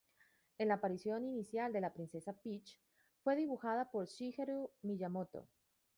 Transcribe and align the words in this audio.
En 0.57 0.69
la 0.69 0.73
aparición 0.73 1.25
inicial 1.27 1.71
de 1.71 1.79
la 1.79 1.93
Princesa 1.93 2.33
Peach, 2.33 2.79
fue 3.23 3.35
dibujada 3.35 3.91
por 3.91 4.07
Shigeru 4.07 4.71
Miyamoto. 4.81 5.47